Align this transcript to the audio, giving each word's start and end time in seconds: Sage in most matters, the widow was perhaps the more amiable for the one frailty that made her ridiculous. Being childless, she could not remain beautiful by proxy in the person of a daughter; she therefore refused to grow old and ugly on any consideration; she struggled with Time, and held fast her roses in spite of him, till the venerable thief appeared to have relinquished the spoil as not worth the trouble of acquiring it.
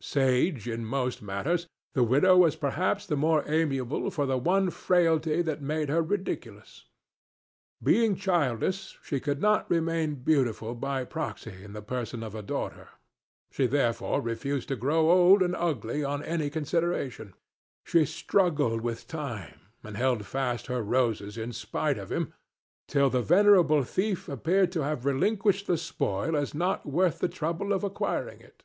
Sage 0.00 0.66
in 0.68 0.84
most 0.84 1.22
matters, 1.22 1.68
the 1.92 2.02
widow 2.02 2.36
was 2.36 2.56
perhaps 2.56 3.06
the 3.06 3.14
more 3.14 3.44
amiable 3.46 4.10
for 4.10 4.26
the 4.26 4.36
one 4.36 4.70
frailty 4.70 5.40
that 5.42 5.62
made 5.62 5.88
her 5.88 6.02
ridiculous. 6.02 6.86
Being 7.80 8.16
childless, 8.16 8.96
she 9.04 9.20
could 9.20 9.40
not 9.40 9.70
remain 9.70 10.16
beautiful 10.16 10.74
by 10.74 11.04
proxy 11.04 11.62
in 11.62 11.74
the 11.74 11.80
person 11.80 12.24
of 12.24 12.34
a 12.34 12.42
daughter; 12.42 12.88
she 13.52 13.68
therefore 13.68 14.20
refused 14.20 14.66
to 14.70 14.74
grow 14.74 15.12
old 15.12 15.42
and 15.44 15.54
ugly 15.54 16.02
on 16.02 16.24
any 16.24 16.50
consideration; 16.50 17.32
she 17.84 18.04
struggled 18.04 18.80
with 18.80 19.06
Time, 19.06 19.60
and 19.84 19.96
held 19.96 20.26
fast 20.26 20.66
her 20.66 20.82
roses 20.82 21.38
in 21.38 21.52
spite 21.52 21.98
of 21.98 22.10
him, 22.10 22.32
till 22.88 23.10
the 23.10 23.22
venerable 23.22 23.84
thief 23.84 24.28
appeared 24.28 24.72
to 24.72 24.82
have 24.82 25.06
relinquished 25.06 25.68
the 25.68 25.78
spoil 25.78 26.36
as 26.36 26.52
not 26.52 26.84
worth 26.84 27.20
the 27.20 27.28
trouble 27.28 27.72
of 27.72 27.84
acquiring 27.84 28.40
it. 28.40 28.64